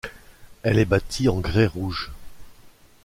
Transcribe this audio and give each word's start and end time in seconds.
Elle 0.63 0.79
est 0.79 0.85
bâtie 0.85 1.29
en 1.29 1.39
grès 1.39 1.67
rouge. 1.67 2.09